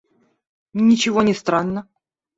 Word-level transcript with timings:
–Ничего 0.73 1.21
не 1.21 1.35
странно. 1.35 1.87